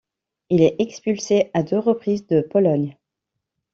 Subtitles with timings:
[0.49, 2.97] Il est expulsé à deux reprises de Pologne.